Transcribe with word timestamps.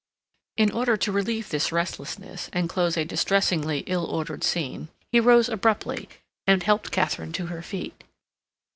In 0.57 0.71
order 0.71 0.97
to 0.97 1.11
relieve 1.11 1.49
this 1.49 1.71
restlessness 1.71 2.49
and 2.51 2.67
close 2.67 2.97
a 2.97 3.05
distressingly 3.05 3.81
ill 3.85 4.05
ordered 4.05 4.43
scene, 4.43 4.87
he 5.11 5.19
rose 5.19 5.47
abruptly 5.47 6.09
and 6.47 6.63
helped 6.63 6.89
Katharine 6.89 7.33
to 7.33 7.45
her 7.53 7.61
feet. 7.61 8.03